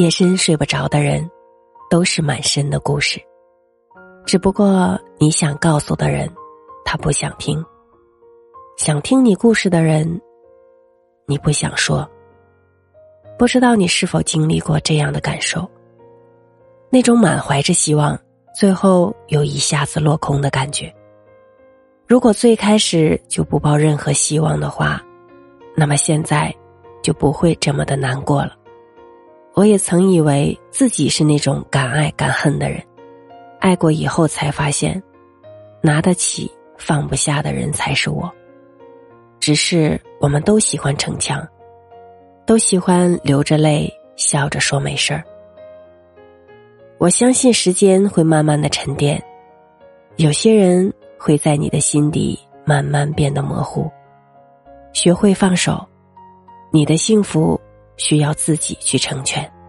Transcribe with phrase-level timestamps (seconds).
[0.00, 1.30] 夜深睡不着的人，
[1.90, 3.20] 都是满身的故事。
[4.24, 6.26] 只不过你想告诉的人，
[6.86, 7.62] 他不想听；
[8.78, 10.18] 想听你故事的人，
[11.26, 12.08] 你不想说。
[13.38, 15.68] 不知道你是否经历过这样的感受？
[16.88, 18.18] 那种满怀着希望，
[18.58, 20.90] 最后又一下子落空的感觉。
[22.06, 24.98] 如果最开始就不抱任何希望的话，
[25.76, 26.54] 那么现在
[27.02, 28.56] 就不会这么的难过了。
[29.60, 32.82] 我也曾以为自己是那种敢爱敢恨的人，
[33.58, 35.02] 爱过以后才发现，
[35.82, 38.32] 拿得起放不下的人才是我。
[39.38, 41.46] 只是我们都喜欢逞强，
[42.46, 45.22] 都喜欢流着泪笑着说没事儿。
[46.96, 49.22] 我相信时间会慢慢的沉淀，
[50.16, 53.90] 有些人会在你的心底慢慢变得模糊。
[54.94, 55.86] 学会放手，
[56.72, 57.60] 你的幸福。
[58.00, 59.59] 需要自己去成全。